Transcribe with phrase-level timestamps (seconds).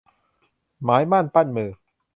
[0.83, 1.69] หมายมั่นปั้นมือ